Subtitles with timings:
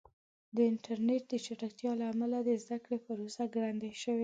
[0.55, 4.19] د انټرنیټ د چټکتیا له امله د زده کړې پروسه ګړندۍ شوې ده.